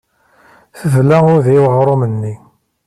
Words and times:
Teḍla 0.79 1.19
udi 1.35 1.51
i 1.55 1.59
weɣrum-nni. 1.63 2.35